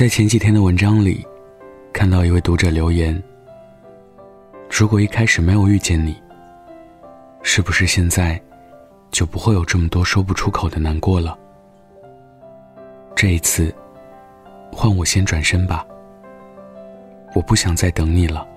[0.00, 1.22] 在前几天的文章里，
[1.92, 3.22] 看到一位读者留言
[4.72, 6.16] ：“如果一开始没有遇见你，
[7.42, 8.40] 是不是现在
[9.10, 11.38] 就不会有这么多说不出口的难过了？”
[13.14, 13.74] 这一次，
[14.72, 15.86] 换我先转身吧。
[17.34, 18.48] 我不想再等你了。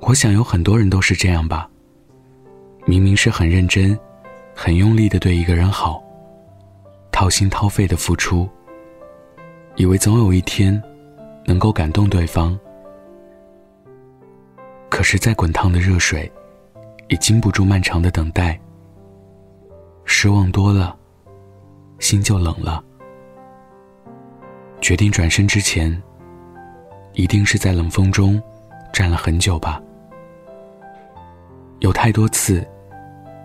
[0.00, 1.70] 我想有很多人都是这样吧。
[2.86, 3.96] 明明是很认真、
[4.52, 6.02] 很用力的对一个人好，
[7.16, 8.46] 掏心掏肺的付出，
[9.76, 10.80] 以为总有一天
[11.46, 12.58] 能够感动对方。
[14.90, 16.30] 可是再滚烫的热水，
[17.08, 18.60] 也经不住漫长的等待。
[20.04, 20.94] 失望多了，
[22.00, 22.84] 心就冷了。
[24.82, 25.90] 决定转身之前，
[27.14, 28.38] 一定是在冷风中
[28.92, 29.80] 站了很久吧。
[31.78, 32.62] 有太多次。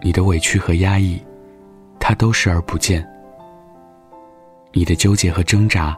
[0.03, 1.23] 你的委屈和压抑，
[2.01, 3.01] 他都视而不见；
[4.73, 5.97] 你的纠结和挣扎，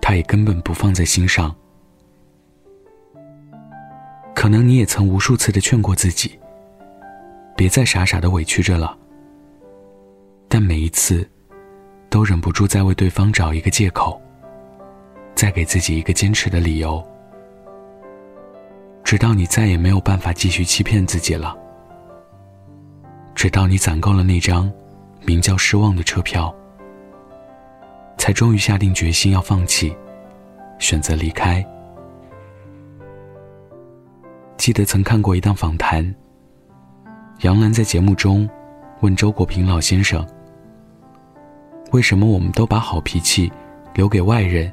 [0.00, 1.54] 他也根本不放在心上。
[4.34, 6.38] 可能你也曾无数次的劝过自己，
[7.56, 8.96] 别再傻傻的委屈着了。
[10.48, 11.28] 但每一次，
[12.08, 14.20] 都忍不住再为对方找一个借口，
[15.34, 17.02] 再给自己一个坚持的理由，
[19.02, 21.56] 直到你再也没有办法继续欺骗自己了。
[23.34, 24.70] 直到你攒够了那张
[25.24, 26.54] 名叫失望的车票，
[28.16, 29.94] 才终于下定决心要放弃，
[30.78, 31.64] 选择离开。
[34.56, 36.14] 记得曾看过一档访谈，
[37.40, 38.48] 杨澜在节目中
[39.00, 40.26] 问周国平老先生
[41.92, 43.52] ：“为什么我们都把好脾气
[43.94, 44.72] 留给外人，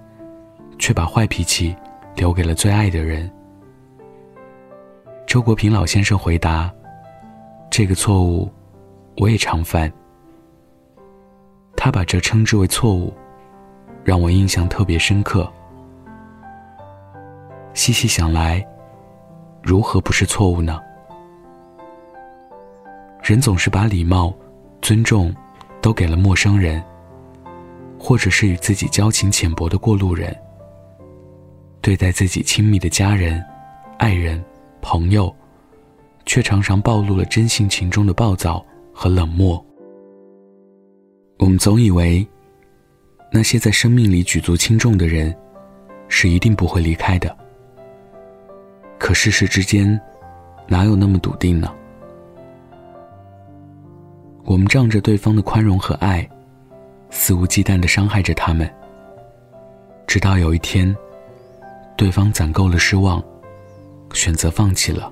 [0.79, 1.75] 却把坏脾气
[2.15, 3.29] 留给了最爱的人？”
[5.27, 6.71] 周国平老先生回答。
[7.69, 8.51] 这个错误，
[9.15, 9.89] 我也常犯。
[11.77, 13.13] 他把这称之为错误，
[14.03, 15.51] 让我印象特别深刻。
[17.73, 18.65] 细细想来，
[19.61, 20.79] 如何不是错误呢？
[23.21, 24.33] 人总是把礼貌、
[24.81, 25.33] 尊重
[25.81, 26.83] 都给了陌生人，
[27.99, 30.35] 或者是与自己交情浅薄的过路人。
[31.81, 33.43] 对待自己亲密的家人、
[33.97, 34.43] 爱人、
[34.81, 35.33] 朋友。
[36.23, 38.63] 却常常暴露了真性情中的暴躁
[38.93, 39.59] 和冷漠。
[41.39, 42.25] 我们总以为，
[43.33, 45.33] 那些在生命里举足轻重的人，
[46.09, 47.33] 是一定不会离开的。
[48.99, 49.99] 可世事之间，
[50.67, 51.73] 哪有那么笃定呢？
[54.43, 56.29] 我们仗着对方的宽容和爱，
[57.09, 58.69] 肆无忌惮的伤害着他们，
[60.05, 60.93] 直到有一天，
[61.95, 63.23] 对方攒够了失望，
[64.13, 65.09] 选择放弃了。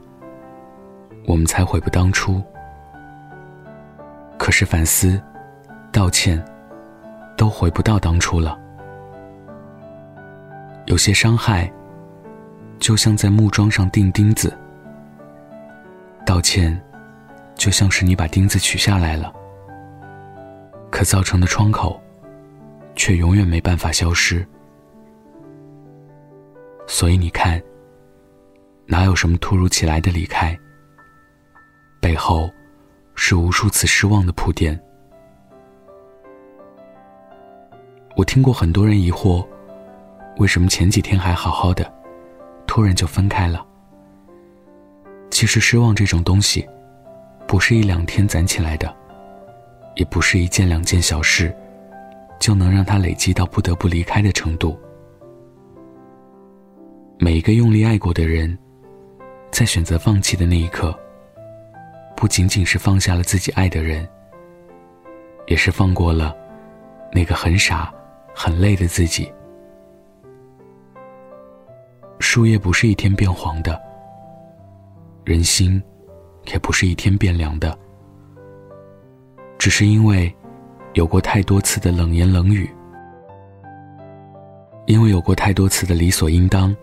[1.26, 2.42] 我们才悔不当初。
[4.38, 5.22] 可是反思、
[5.92, 6.44] 道歉，
[7.40, 8.60] 都回不到当初了。
[10.88, 11.72] 有些伤害，
[12.80, 14.54] 就像在木桩上钉钉子。
[16.26, 16.78] 道歉，
[17.56, 19.34] 就像是你把钉子取下来了，
[20.92, 21.98] 可造成的窗口，
[22.94, 24.46] 却永远没办法消失。
[26.88, 27.62] 所以你看，
[28.86, 30.60] 哪有什么突如其来的离开？
[32.02, 32.52] 背后，
[33.16, 34.78] 是无数次失望的铺垫。
[38.20, 39.48] 我听过很多人疑惑，
[40.40, 41.90] 为什么前几天还好好的，
[42.68, 43.66] 突然就分开了？
[45.32, 46.68] 其实失望这种东西，
[47.48, 48.94] 不是一两天攒起来的，
[49.96, 51.56] 也不是一件两件小事，
[52.42, 54.78] 就能让它累积到不得不离开的程度。
[57.18, 58.60] 每一个用力爱过的人，
[59.50, 60.94] 在选择放弃的那一刻。
[62.18, 64.06] 不仅仅是放下了自己爱的人，
[65.48, 66.36] 也是放过了
[67.14, 67.90] 那个很傻、
[68.42, 69.30] 很累的自己。
[72.20, 73.78] 树叶不是一天变黄的，
[75.26, 75.84] 人心
[76.46, 77.78] 也不是一天变凉的。
[79.58, 80.34] 只是因为
[80.94, 82.74] 有过太多次的冷言冷语，
[84.86, 86.74] 因为有过太多次的理所应当，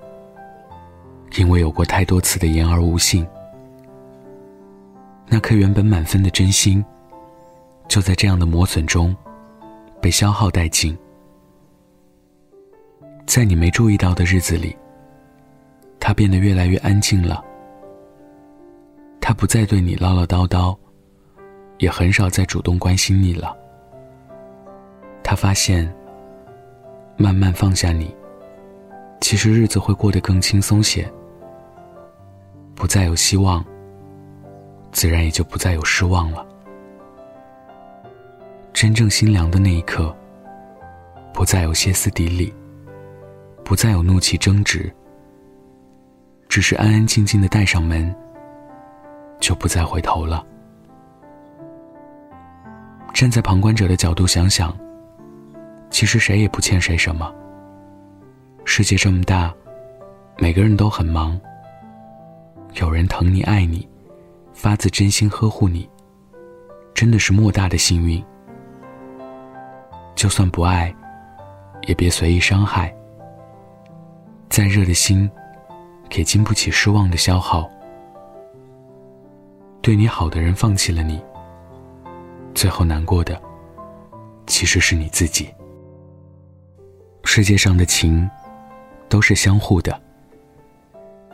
[1.39, 3.27] 因为有过太多次的言而无信。
[5.27, 6.85] 那颗原本满分的真心，
[7.89, 9.17] 就在这样的磨损中，
[10.03, 10.95] 被消耗殆尽。
[13.27, 14.75] 在你没注意到的日子里，
[16.01, 17.45] 他变得越来越安静了。
[19.21, 20.75] 他不再对你唠唠叨叨，
[21.79, 23.55] 也很少再主动关心你了。
[25.23, 25.93] 他发现，
[27.17, 28.15] 慢慢放下你，
[29.21, 31.07] 其实日子会过得更轻松些，
[32.75, 33.63] 不再有希望。
[34.93, 36.47] 自然也就不再有失望了。
[38.73, 40.15] 真正心凉的那一刻，
[41.35, 42.55] 不再有歇斯底里，
[43.67, 44.95] 不再有怒气争执，
[46.49, 48.15] 只是安安静静的带上门，
[49.41, 50.47] 就不再回头了。
[53.13, 54.73] 站在旁观者的角度想想，
[55.91, 57.35] 其实谁也不欠谁什么。
[58.65, 59.53] 世界这么大，
[60.39, 61.37] 每个人都很忙。
[62.75, 63.89] 有人疼你爱你，
[64.53, 65.91] 发自真心呵护你，
[66.95, 68.25] 真的是莫大的幸运。
[70.15, 70.95] 就算不爱，
[71.89, 72.95] 也别随意伤害。
[74.49, 75.31] 再热的心，
[76.17, 77.69] 也经不起失望的消耗。
[79.83, 81.23] 对你好的人放弃了你。
[82.55, 83.41] 最后难过的，
[84.47, 85.49] 其实是你自己。
[87.23, 88.29] 世界上的情，
[89.09, 90.01] 都是相互的。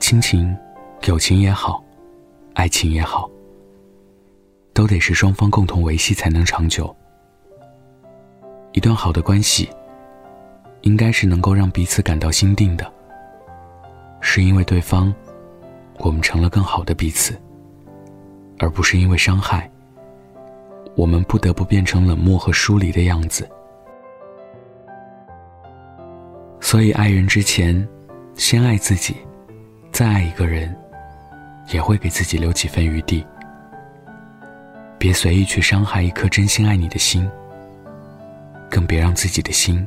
[0.00, 0.56] 亲情、
[1.04, 1.82] 友情也好，
[2.54, 3.30] 爱情也好，
[4.72, 6.94] 都得是双方共同维系才能长久。
[8.72, 9.70] 一段好的关系，
[10.80, 12.92] 应该是能够让彼此感到心定的。
[14.22, 15.12] 是因为对方，
[15.98, 17.38] 我们成了更好的彼此，
[18.58, 19.70] 而不是因为伤害。
[20.94, 23.48] 我们不得不变成冷漠和疏离的样子，
[26.60, 27.86] 所以爱人之前，
[28.36, 29.16] 先爱自己，
[29.90, 30.74] 再爱一个人，
[31.72, 33.26] 也会给自己留几分余地。
[34.98, 37.28] 别随意去伤害一颗真心爱你的心，
[38.70, 39.86] 更别让自己的心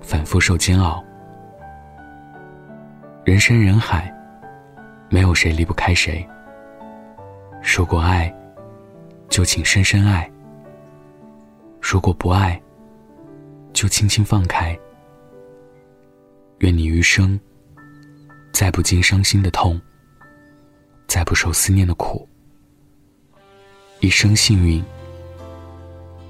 [0.00, 1.04] 反复受煎熬。
[3.28, 4.10] 人山人海，
[5.10, 6.26] 没有谁离不开谁。
[7.76, 8.34] 如果爱。
[9.28, 10.28] 就请深深爱。
[11.78, 12.58] 如果不爱，
[13.74, 14.76] 就轻轻放开。
[16.60, 17.38] 愿你余生
[18.50, 19.78] 再不经伤心的痛，
[21.06, 22.26] 再不受思念的苦，
[24.00, 24.82] 一生幸运，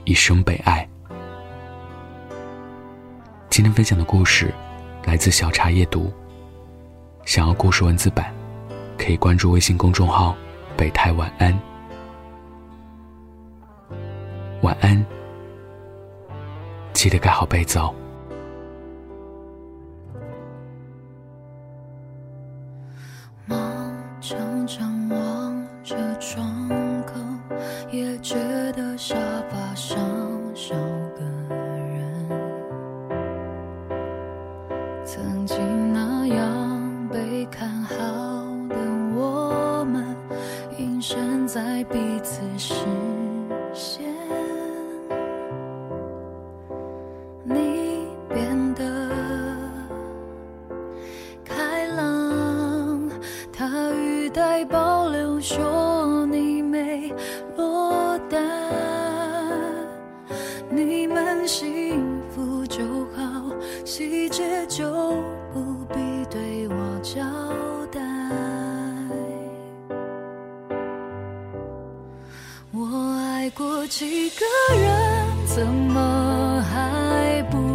[0.05, 0.87] 一生被爱。
[3.49, 4.53] 今天分享的故事
[5.05, 6.13] 来自小茶夜读。
[7.29, 8.35] 想要故事文字版，
[8.97, 10.35] 可以关注微信公众号
[10.79, 11.53] “北太晚安”。
[14.63, 15.05] 晚安，
[16.95, 17.95] 记得盖好被子哦。
[55.51, 57.11] 说你没
[57.57, 58.39] 落单
[60.69, 62.85] 你们幸福就
[63.17, 63.51] 好
[63.83, 64.85] 细节就
[65.51, 65.97] 不必
[66.29, 67.23] 对我交
[67.91, 67.99] 代。
[72.71, 74.45] 我爱过几个
[74.77, 77.68] 人怎么还不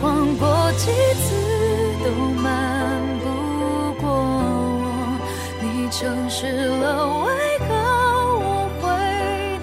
[0.00, 0.90] 谎过几
[1.22, 1.34] 次
[2.04, 2.46] 都瞒。
[3.20, 3.26] 不
[4.00, 4.84] 过我，
[5.60, 7.28] 你诚实了，为
[7.66, 7.68] 何
[8.38, 8.46] 我
[8.80, 8.86] 会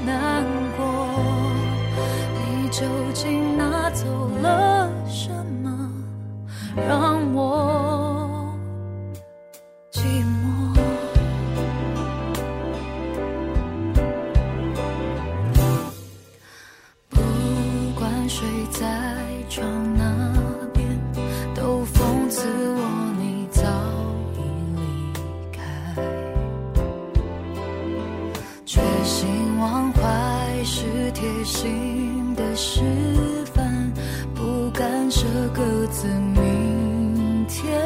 [0.05, 0.43] 难
[0.77, 0.83] 过？
[2.37, 4.05] 你究竟拿走
[4.41, 5.29] 了什
[5.63, 5.65] 么，
[6.75, 7.64] 让我
[30.65, 32.81] 是贴心的示
[33.53, 33.93] 范，
[34.33, 37.84] 不干涉各自明天。